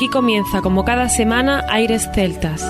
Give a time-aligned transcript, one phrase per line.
[0.00, 2.62] Aquí comienza, como cada semana, Aires Celtas.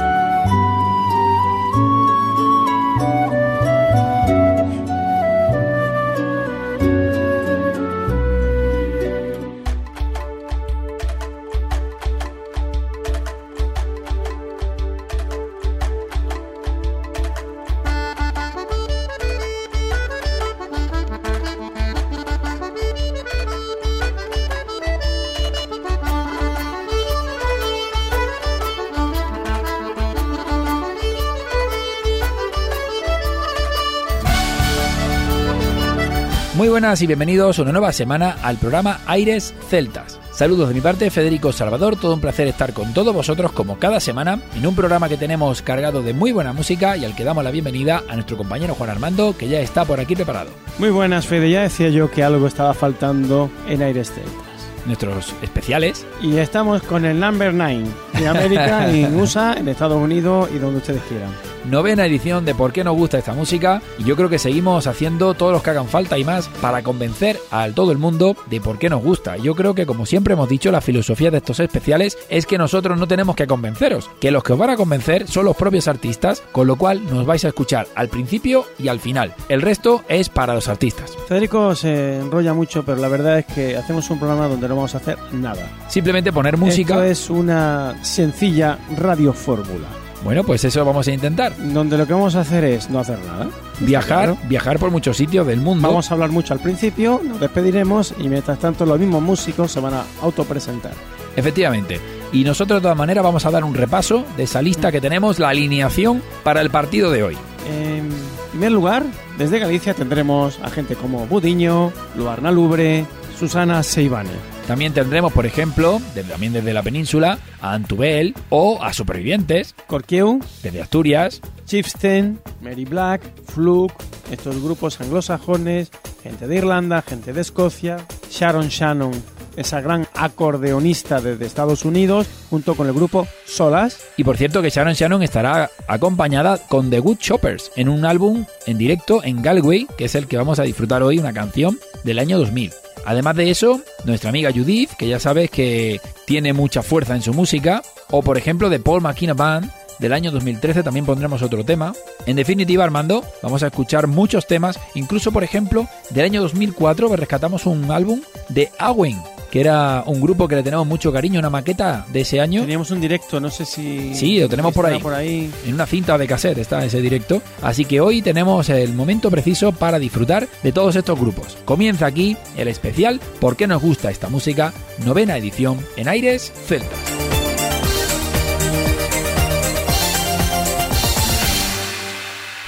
[36.91, 40.19] Buenas y bienvenidos una nueva semana al programa Aires Celtas.
[40.33, 44.01] Saludos de mi parte, Federico Salvador, todo un placer estar con todos vosotros como cada
[44.01, 47.45] semana en un programa que tenemos cargado de muy buena música y al que damos
[47.45, 50.51] la bienvenida a nuestro compañero Juan Armando, que ya está por aquí preparado.
[50.81, 54.50] Muy buenas, Fede, ya decía yo que algo estaba faltando en Aires Celtas.
[54.87, 56.07] Nuestros especiales.
[56.21, 60.79] Y estamos con el number 9 en América, en USA, en Estados Unidos y donde
[60.79, 61.31] ustedes quieran
[61.65, 65.35] novena edición de Por qué nos gusta esta música y yo creo que seguimos haciendo
[65.35, 68.79] todos los que hagan falta y más para convencer a todo el mundo de por
[68.79, 69.37] qué nos gusta.
[69.37, 72.99] Yo creo que como siempre hemos dicho, la filosofía de estos especiales es que nosotros
[72.99, 76.43] no tenemos que convenceros, que los que os van a convencer son los propios artistas,
[76.53, 79.35] con lo cual nos vais a escuchar al principio y al final.
[79.49, 81.17] El resto es para los artistas.
[81.29, 84.95] Federico se enrolla mucho, pero la verdad es que hacemos un programa donde no vamos
[84.95, 85.69] a hacer nada.
[85.89, 86.95] Simplemente poner música.
[86.95, 89.89] Esto es una sencilla radiofórmula.
[90.25, 91.55] Bueno, pues eso vamos a intentar.
[91.57, 93.49] Donde lo que vamos a hacer es no hacer nada.
[93.81, 95.89] Viajar, viajar por muchos sitios del mundo.
[95.89, 99.81] Vamos a hablar mucho al principio, nos despediremos y mientras tanto los mismos músicos se
[99.81, 100.93] van a autopresentar.
[101.37, 102.01] Efectivamente.
[102.33, 105.39] Y nosotros de todas maneras vamos a dar un repaso de esa lista que tenemos,
[105.39, 107.37] la alineación para el partido de hoy.
[107.69, 108.09] En
[108.51, 109.05] primer lugar,
[109.39, 113.07] desde Galicia tendremos a gente como Budiño, Luarna Lubre,
[113.39, 114.60] Susana Seibane.
[114.71, 119.75] También tendremos, por ejemplo, también desde la península, a Antubel o a Supervivientes.
[119.89, 120.39] Corqueu.
[120.63, 121.41] Desde Asturias.
[121.67, 123.93] Chieftain, Mary Black, Fluke,
[124.31, 125.91] estos grupos anglosajones,
[126.23, 127.97] gente de Irlanda, gente de Escocia,
[128.31, 129.11] Sharon Shannon,
[129.57, 133.99] esa gran acordeonista desde Estados Unidos, junto con el grupo Solas.
[134.17, 138.45] Y por cierto que Sharon Shannon estará acompañada con The Good Choppers en un álbum
[138.69, 142.21] en directo en Galway, que es el que vamos a disfrutar hoy, una canción del
[142.21, 142.71] año 2000.
[143.05, 147.33] Además de eso, nuestra amiga Judith, que ya sabes que tiene mucha fuerza en su
[147.33, 151.93] música, o por ejemplo de Paul McKenna Band, del año 2013 también pondremos otro tema.
[152.27, 157.67] En definitiva, Armando, vamos a escuchar muchos temas, incluso por ejemplo, del año 2004 rescatamos
[157.67, 159.19] un álbum de Awen,
[159.51, 162.63] que era un grupo que le tenemos mucho cariño, una maqueta de ese año.
[162.63, 164.15] Teníamos un directo, no sé si...
[164.15, 164.99] Sí, lo tenemos por ahí.
[165.01, 165.51] por ahí.
[165.67, 167.43] En una cinta de cassette está ese directo.
[167.63, 171.59] Así que hoy tenemos el momento preciso para disfrutar de todos estos grupos.
[171.65, 174.73] Comienza aquí el especial ¿Por qué nos gusta esta música?
[175.05, 176.99] Novena edición en Aires Celtas.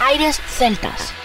[0.00, 1.21] Aires Celtas.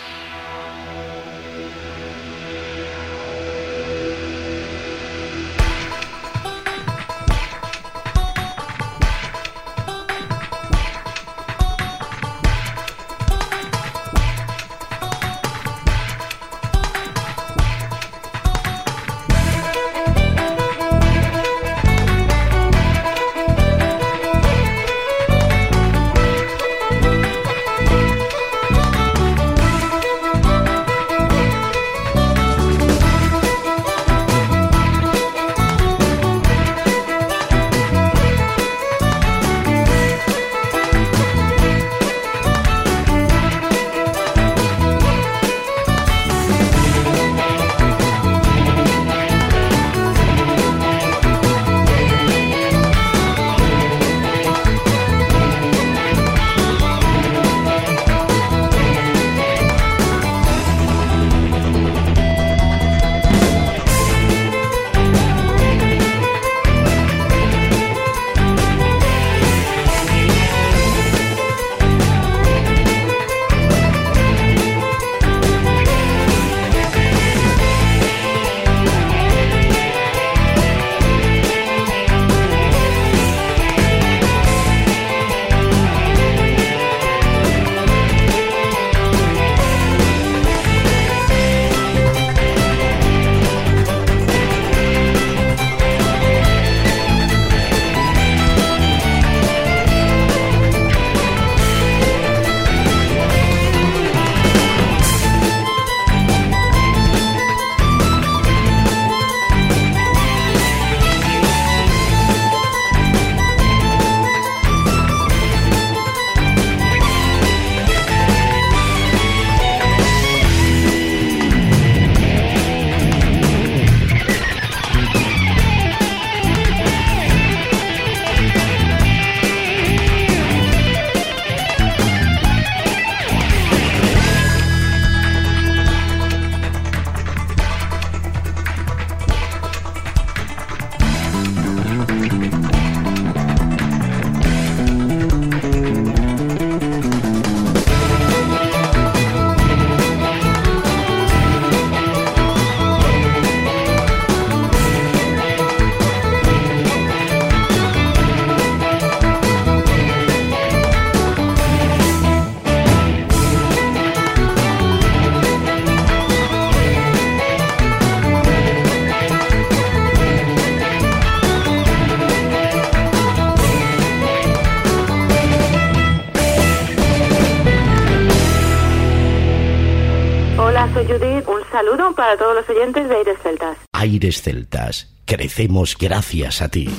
[182.57, 183.77] Los oyentes de Aires Celtas.
[183.93, 186.89] Aires Celtas, crecemos gracias a ti.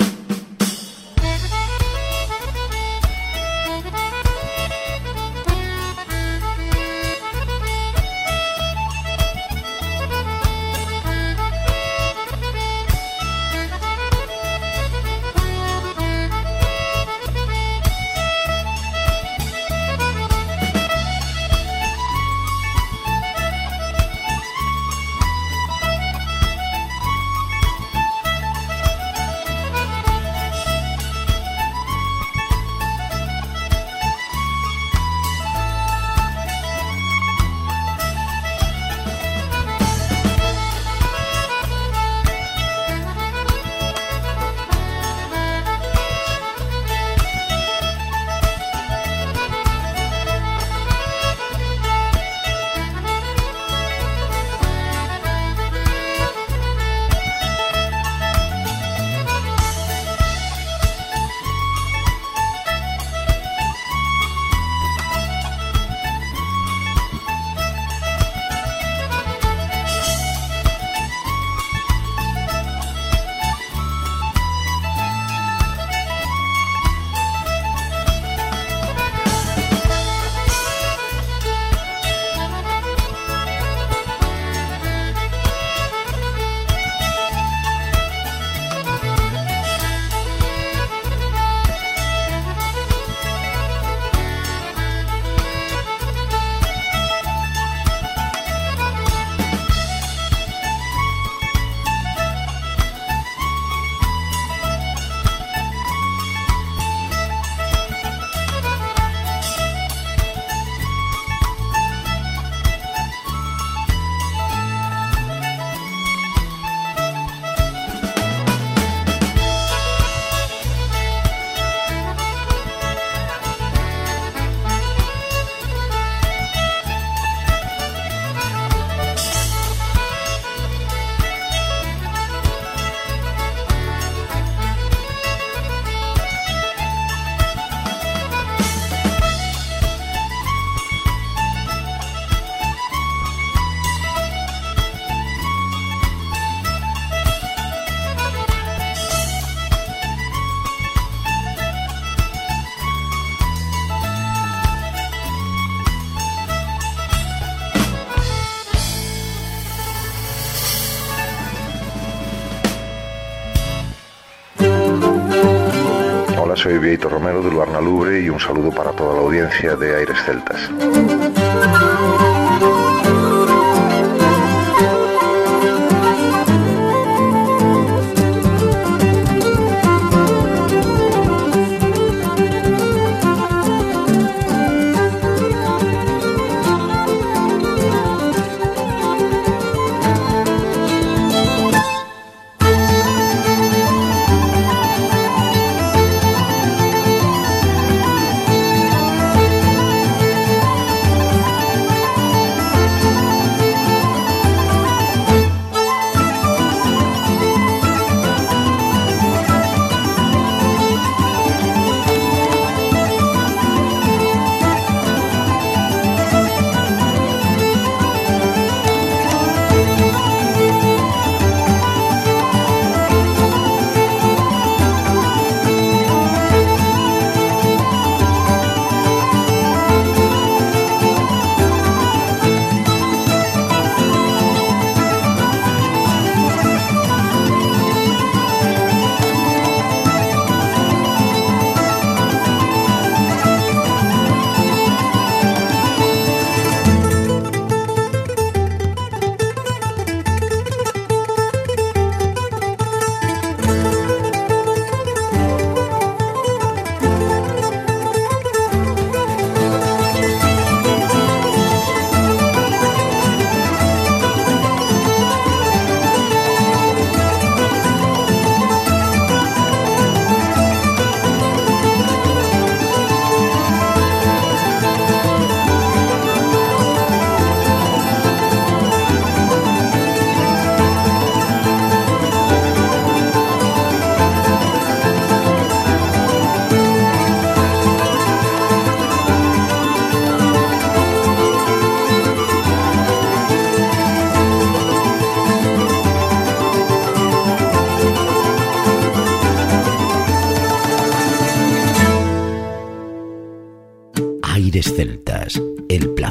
[166.58, 170.18] Soy Vieito Romero de Luarna Lubre y un saludo para toda la audiencia de Aires
[170.26, 170.68] Celtas.
[170.68, 171.97] Celtas,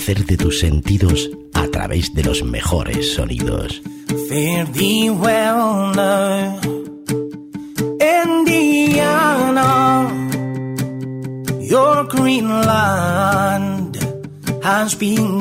[0.07, 3.81] placer de tus sentidos a través de los mejores sonidos.
[4.29, 6.61] Fare thee well now,
[7.99, 10.07] Indiana.
[11.59, 13.97] Your green land
[14.63, 15.36] has been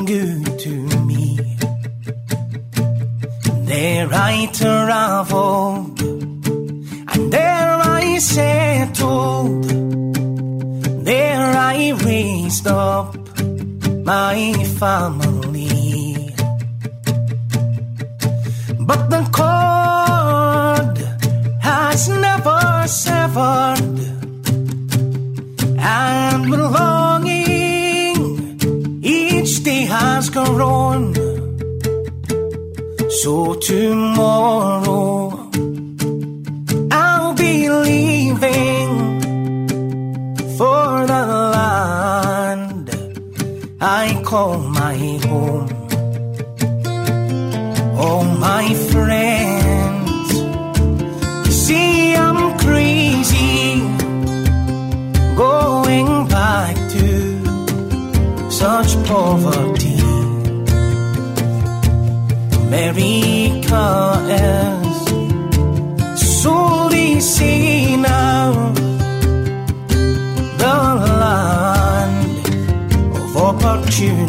[58.57, 59.99] such poverty.
[62.65, 63.85] America
[64.29, 64.97] is
[66.41, 68.73] so easy now,
[70.61, 70.75] the
[71.21, 72.47] land
[73.15, 74.26] of opportunity.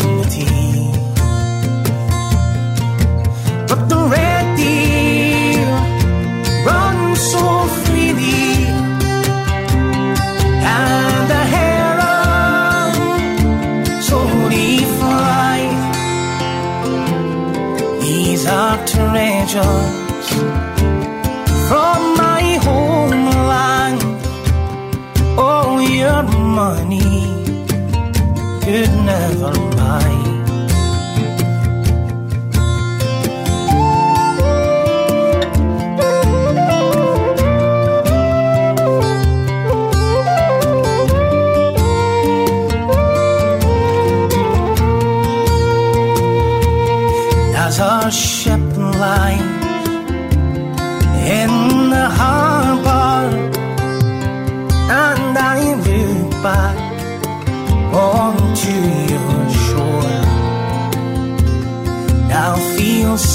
[19.49, 19.98] 就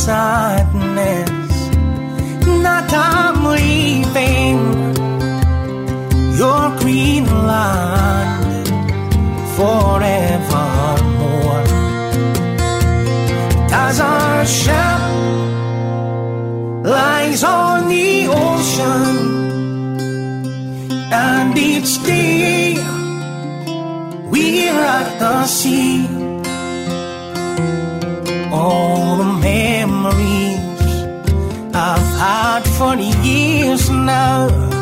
[0.05, 1.29] sadness
[2.65, 4.59] that I'm leaving
[6.41, 8.67] your green land
[9.55, 10.83] forevermore.
[13.85, 15.03] As our ship
[16.83, 19.15] lies on the ocean,
[21.13, 22.75] and each day
[24.31, 25.92] we're at the sea.
[32.77, 34.72] 40 years now.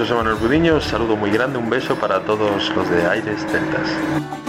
[0.00, 4.39] José Manuel Budiño, un saludo muy grande, un beso para todos los de Aires Celtas.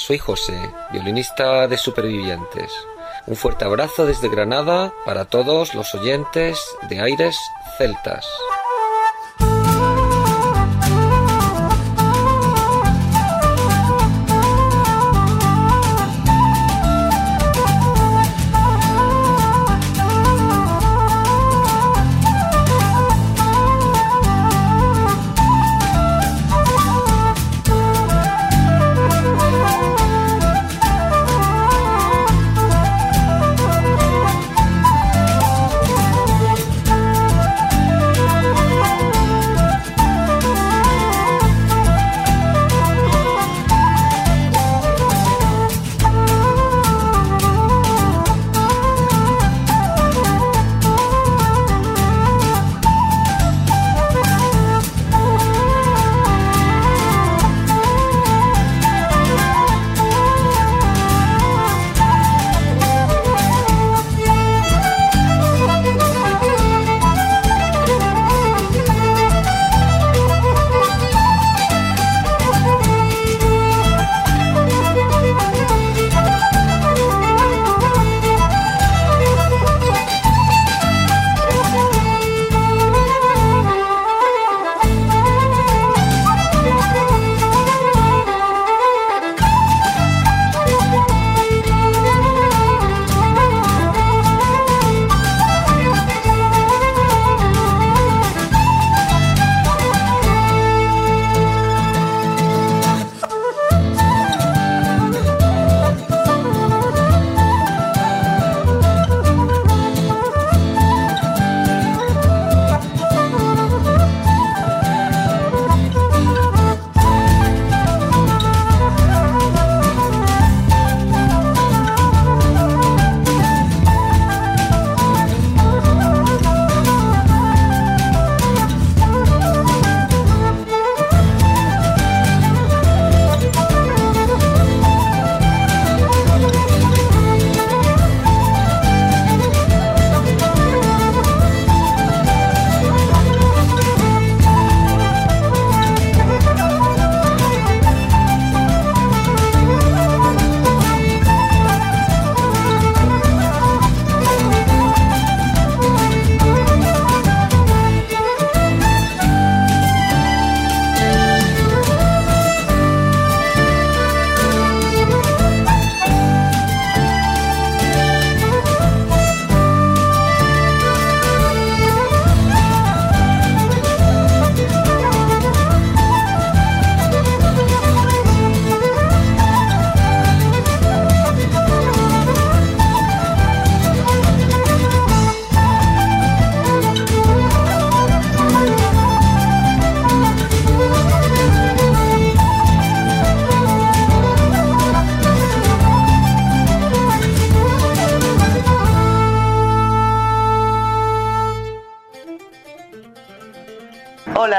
[0.00, 0.58] Soy José,
[0.92, 2.72] violinista de Supervivientes.
[3.26, 6.58] Un fuerte abrazo desde Granada para todos los oyentes
[6.88, 7.36] de Aires
[7.76, 8.26] Celtas.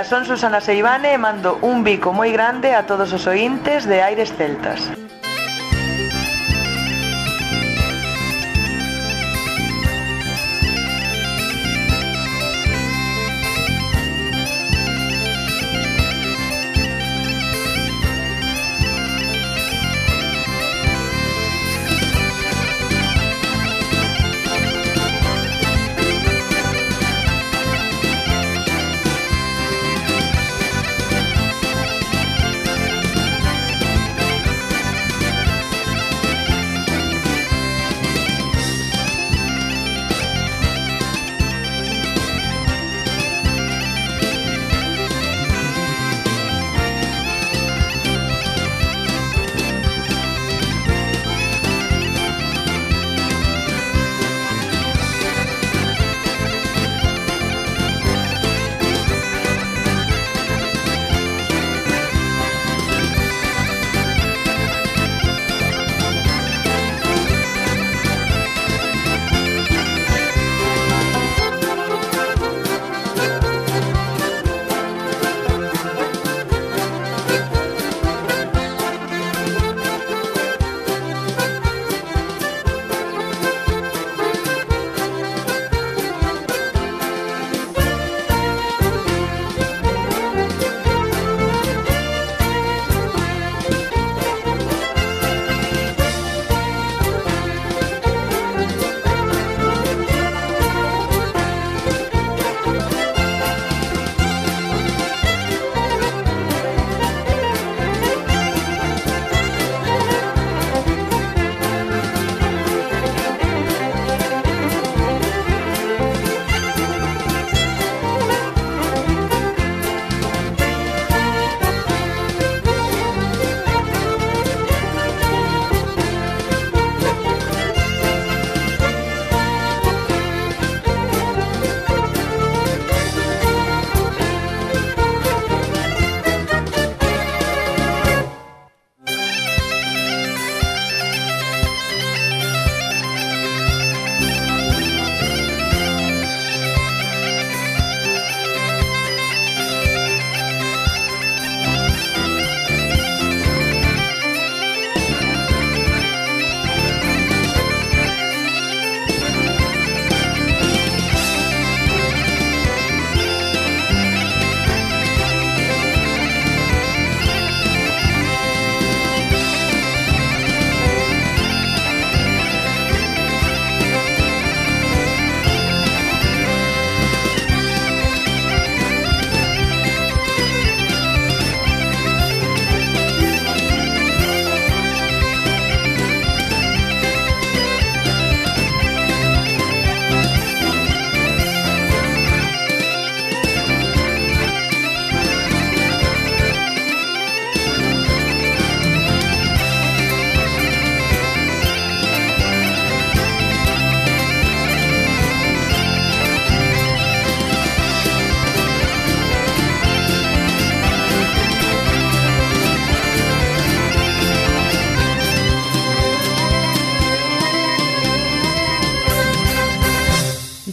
[0.03, 4.31] son Susana Seivane e mando un bico moi grande a todos os ointes de Aires
[4.33, 5.00] Celtas.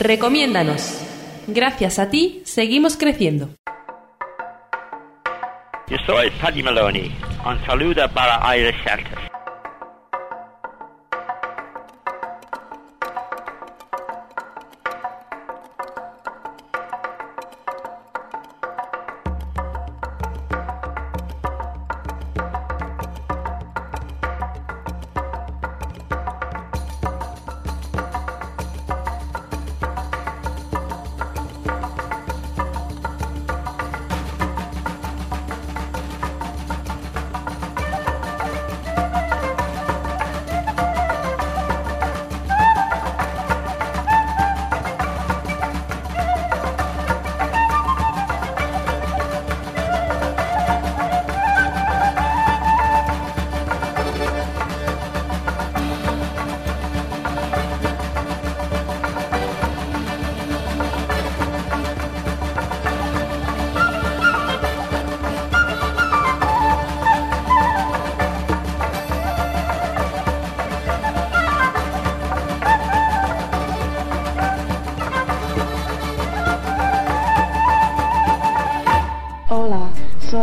[0.09, 1.05] Recomiéndanos.
[1.49, 3.51] Gracias a ti, seguimos creciendo.
[5.87, 7.15] Yo soy Paddy Maloney.
[7.45, 9.28] Un saludo para Irish Celtas.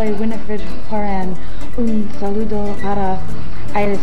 [0.05, 1.35] Soy Winifred Horan.
[1.77, 3.17] Un saludo para
[3.75, 3.99] Iris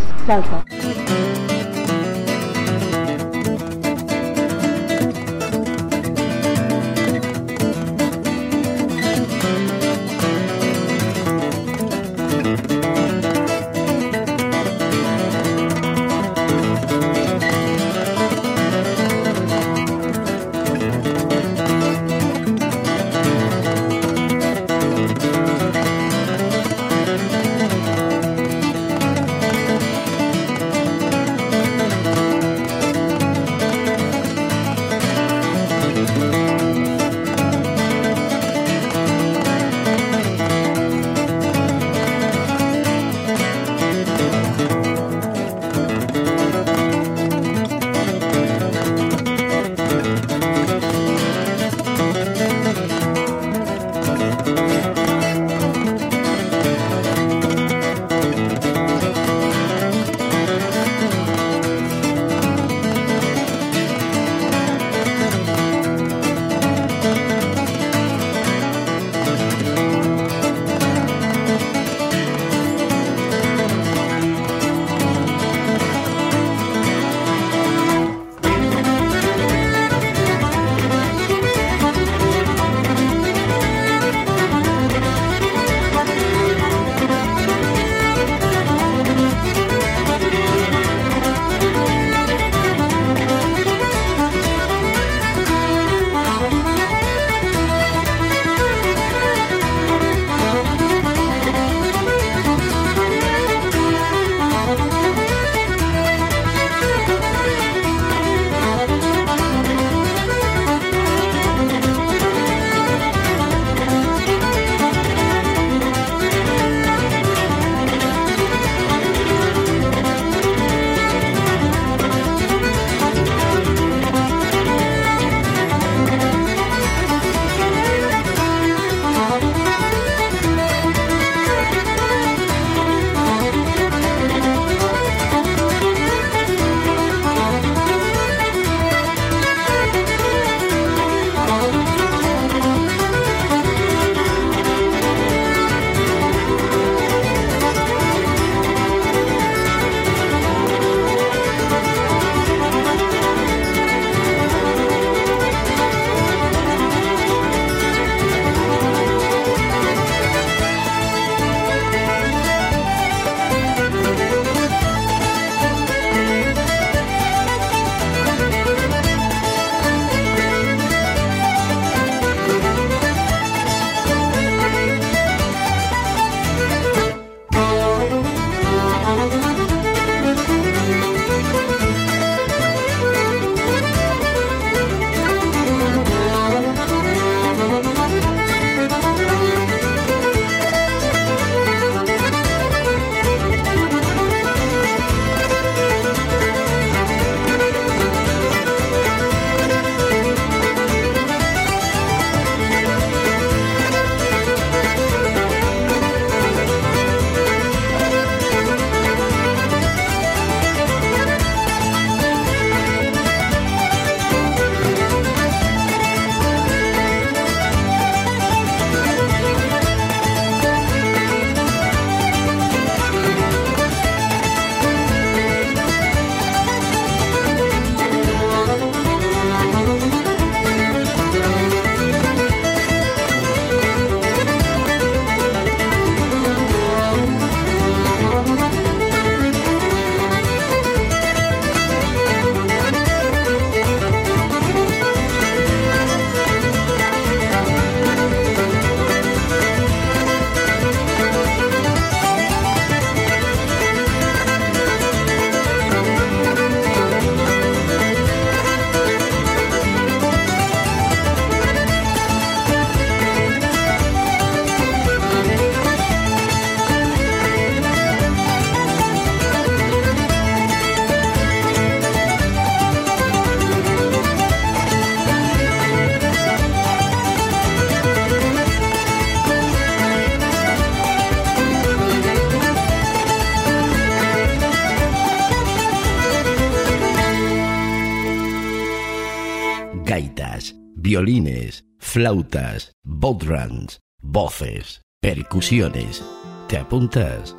[292.13, 296.23] flautas, bodrans, voces, percusiones.
[296.69, 297.57] ¿Te apuntas?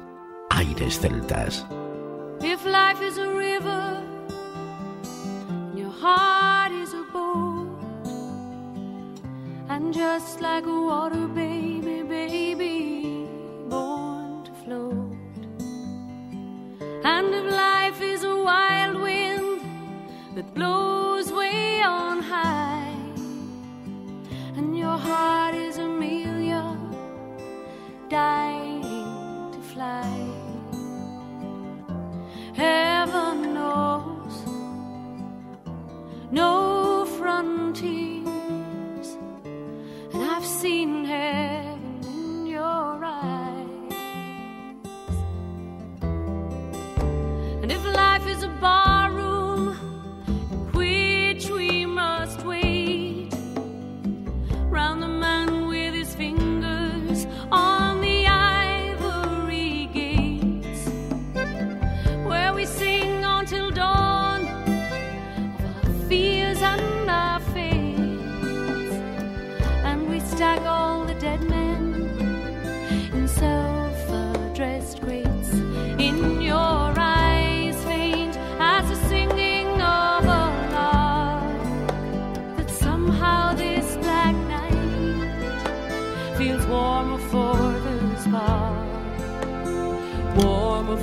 [0.52, 1.66] Aires celtas.
[2.40, 4.00] If life is a river,
[5.76, 7.80] your heart is a boat,
[9.70, 13.28] and just like a water baby, baby,
[13.70, 15.18] born to float.
[17.04, 19.62] And if life is a wild wind
[20.36, 21.13] that blows.
[24.98, 25.43] heart.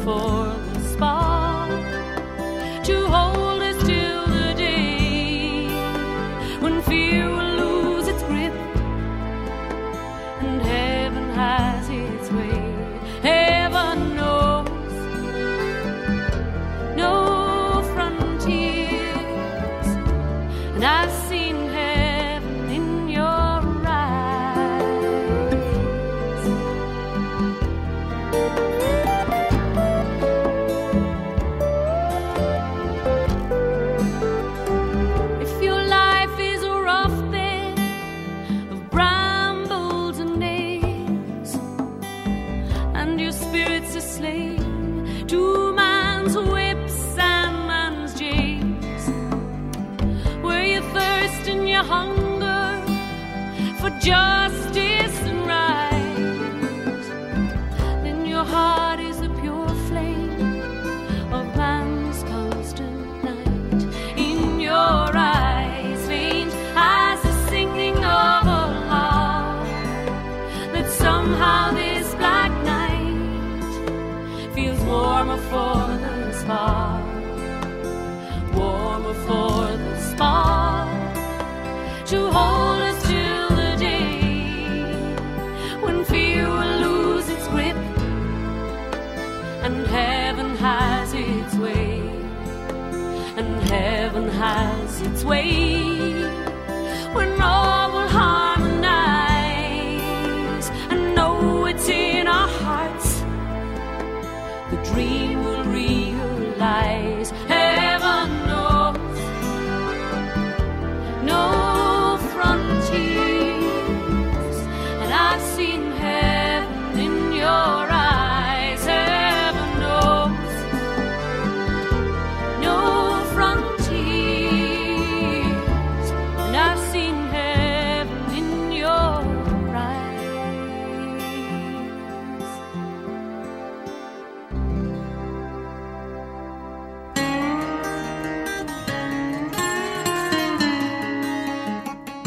[0.04, 0.39] for.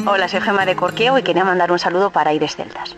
[0.06, 2.98] Hola, soy Gemma de Corqueo y quería mandar un saludo para Aires Celtas.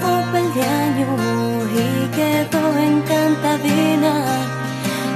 [0.00, 1.08] fue el de año
[1.82, 4.12] y quedó encantadina.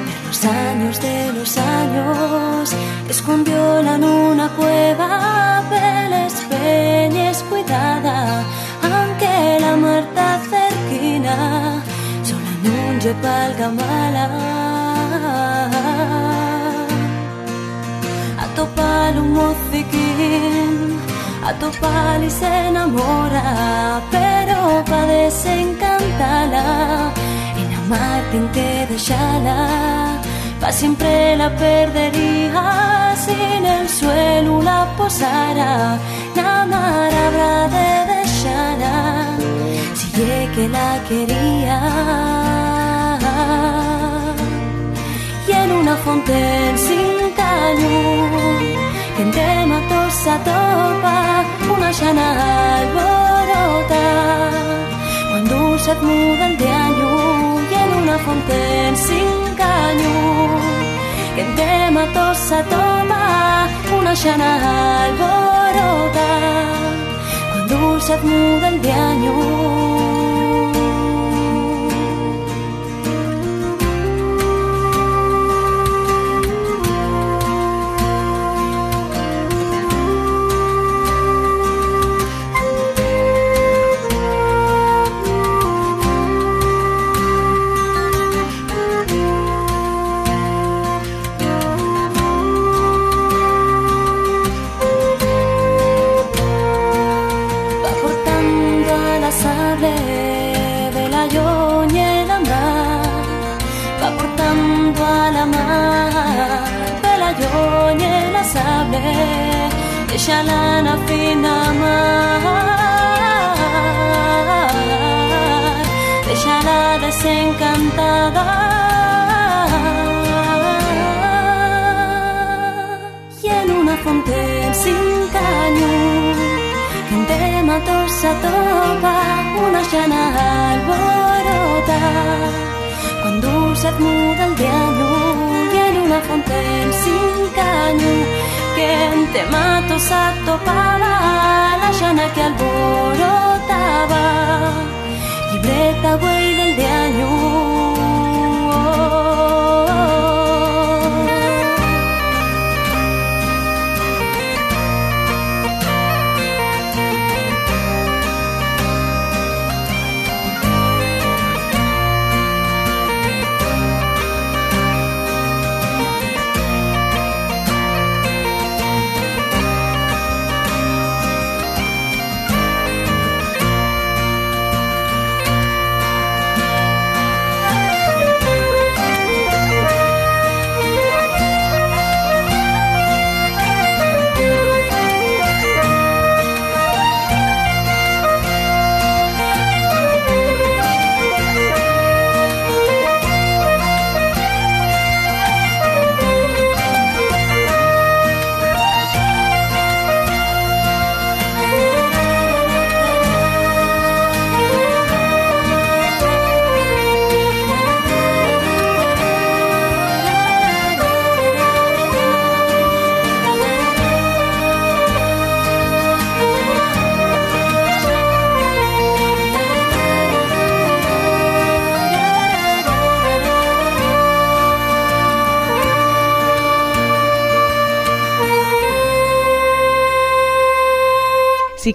[0.08, 2.74] De los años, de los años,
[3.08, 8.42] escondióla en una cueva, peles, peñes, cuidada,
[8.82, 11.82] aunque la muerta cerquina,
[12.22, 14.26] sola en un palga mala.
[18.58, 20.98] atopalo un mozziquín,
[21.48, 24.02] atopali se enamora
[24.88, 26.66] pa desencantarla,
[27.60, 29.58] en amarte dejarla,
[30.60, 35.98] pa siempre la perdería, sin el suelo la posara,
[36.36, 36.78] nada
[37.26, 38.96] habrá de dejarla,
[39.98, 41.78] si es que la quería.
[45.48, 46.38] Y en una fonte
[46.86, 48.87] sin caño
[49.18, 51.44] que entre matos a topa
[51.74, 52.26] una llana
[52.78, 54.04] alborota.
[55.30, 57.10] Cuando se muda el de año
[57.70, 58.60] y en una fonte
[59.06, 59.28] sin
[59.62, 60.14] caño.
[61.34, 63.24] Que entre matos a topa
[63.98, 64.50] una llana
[65.04, 66.28] alborota.
[67.52, 70.17] Cuando se muda el de año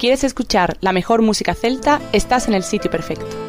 [0.03, 3.42] quieres escuchar la mejor música celta, estás en el sitio perfecto.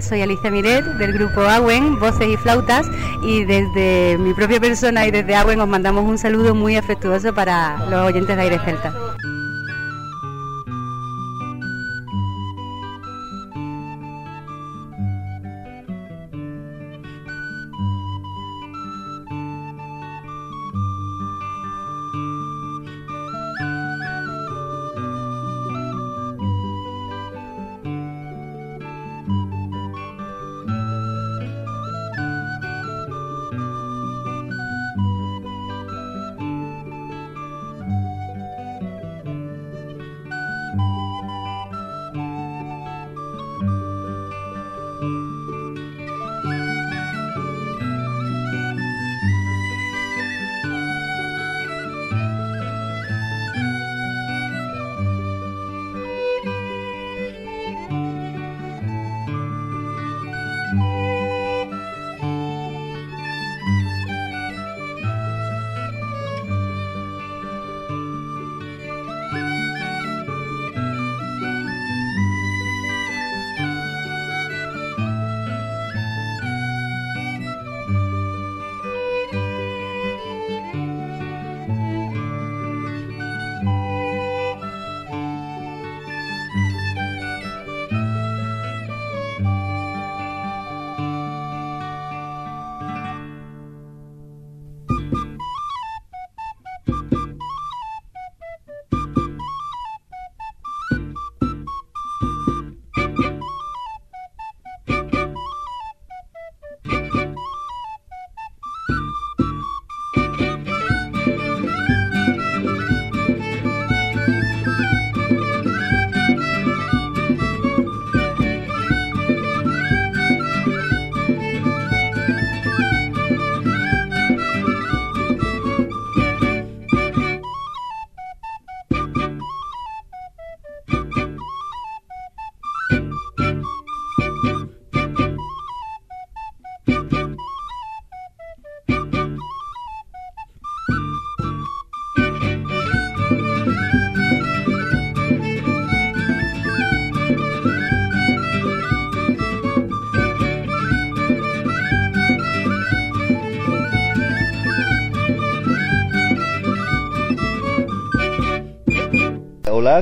[0.00, 2.86] Soy Alicia Miret del grupo Agüen, Voces y Flautas
[3.22, 7.76] y desde mi propia persona y desde Agüen os mandamos un saludo muy afectuoso para
[7.90, 9.01] los oyentes de Aire Celta.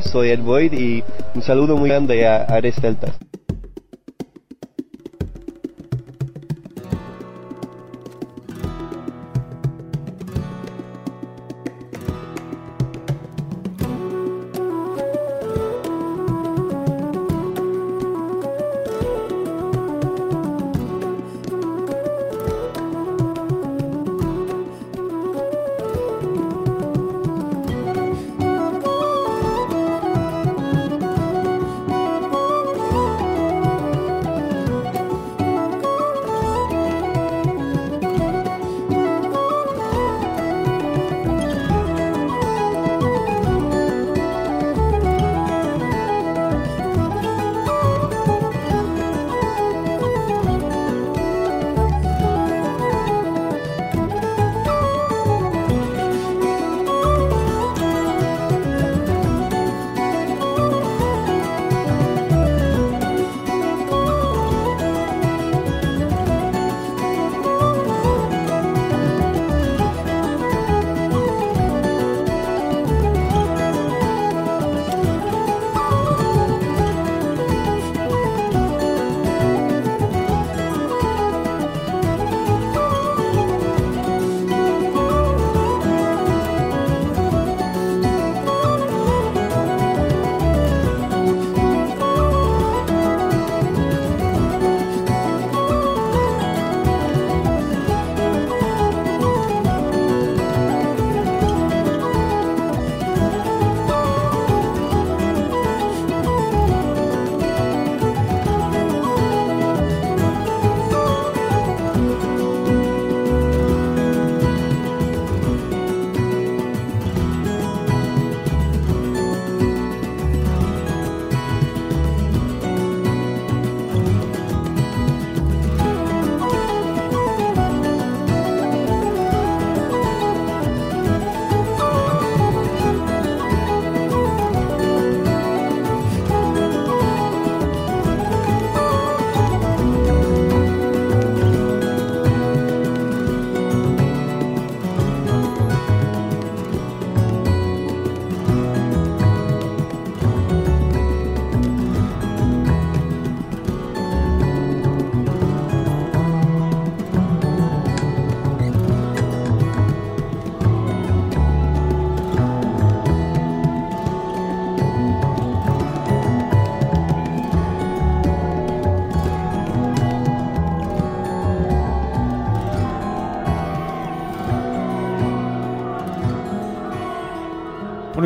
[0.02, 3.19] Soy Ed Boyd y un saludo muy grande a Ares Celtas.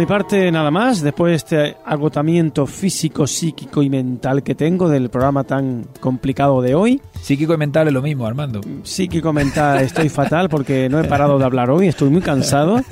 [0.04, 1.00] Mi parte, nada más.
[1.00, 6.74] Después de este agotamiento físico, psíquico y mental que tengo del programa tan complicado de
[6.74, 7.00] hoy.
[7.24, 8.60] Psíquico y mental es lo mismo, Armando.
[8.82, 12.82] Psíquico mental estoy fatal porque no he parado de hablar hoy, estoy muy cansado.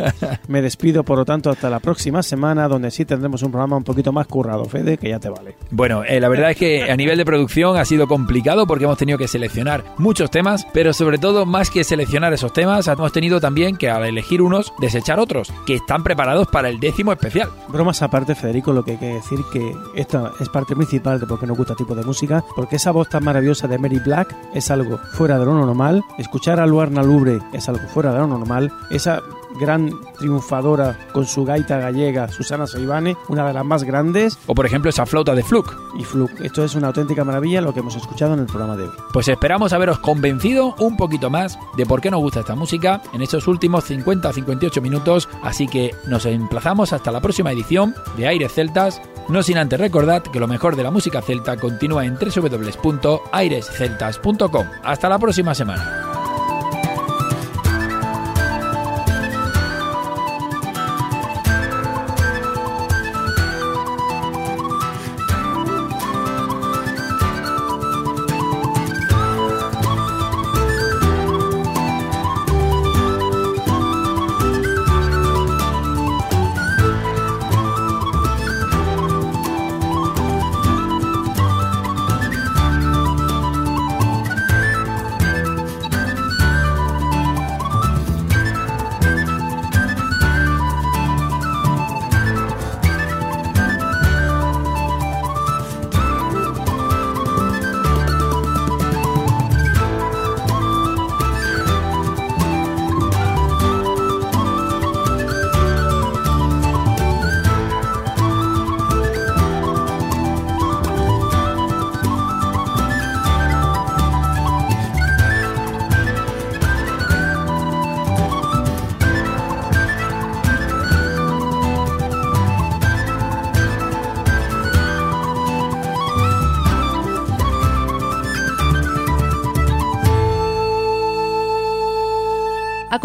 [0.49, 3.85] Me despido, por lo tanto, hasta la próxima semana, donde sí tendremos un programa un
[3.85, 5.57] poquito más currado, Fede, que ya te vale.
[5.71, 8.97] Bueno, eh, la verdad es que a nivel de producción ha sido complicado porque hemos
[8.97, 13.39] tenido que seleccionar muchos temas, pero sobre todo, más que seleccionar esos temas, hemos tenido
[13.39, 17.51] también que al elegir unos, desechar otros, que están preparados para el décimo especial.
[17.69, 21.39] Bromas aparte, Federico, lo que hay que decir que esta es parte principal de por
[21.39, 24.22] qué nos gusta este tipo de música, porque esa voz tan maravillosa de Mary Black
[24.55, 28.27] es algo fuera de lo normal, escuchar a Luarna Lubre es algo fuera de lo
[28.27, 29.23] normal, esa
[29.59, 34.39] gran triunfadora con su gaita gallega, Susana Saibane, una de las más grandes.
[34.47, 35.77] O por ejemplo esa flauta de Fluke.
[35.99, 36.41] Y Fluke.
[36.41, 38.91] Esto es una auténtica maravilla lo que hemos escuchado en el programa de hoy.
[39.13, 43.23] Pues esperamos haberos convencido un poquito más de por qué nos gusta esta música en
[43.23, 49.01] estos últimos 50-58 minutos, así que nos emplazamos hasta la próxima edición de Aires Celtas,
[49.29, 54.67] no sin antes recordad que lo mejor de la música celta continúa en www.airesceltas.com.
[54.83, 56.12] Hasta la próxima semana.